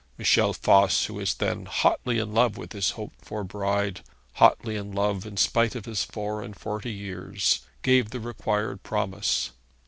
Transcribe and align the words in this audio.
Michel 0.17 0.51
Voss, 0.53 1.05
who 1.05 1.13
was 1.13 1.35
then 1.35 1.67
hotly 1.67 2.17
in 2.17 2.33
love 2.33 2.57
with 2.57 2.73
his 2.73 2.89
hoped 2.97 3.23
for 3.23 3.43
bride 3.43 4.01
hotly 4.33 4.75
in 4.75 4.91
love 4.93 5.27
in 5.27 5.37
spite 5.37 5.75
of 5.75 5.85
his 5.85 6.03
four 6.03 6.41
and 6.41 6.55
forty 6.57 6.91
years 6.91 7.63
gave 7.83 8.09
the 8.09 8.19
required 8.19 8.81
promise. 8.81 9.51